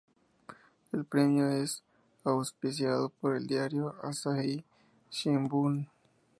[0.91, 1.83] El premio es
[2.23, 4.65] auspiciado por el diario Asahi
[5.11, 5.89] Shimbun.